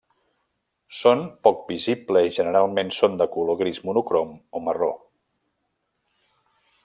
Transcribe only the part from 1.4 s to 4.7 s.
poc visible i generalment són de color gris monocrom o